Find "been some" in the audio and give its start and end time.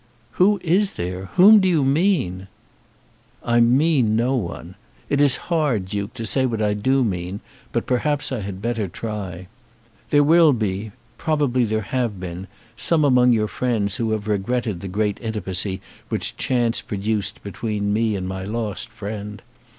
12.19-13.05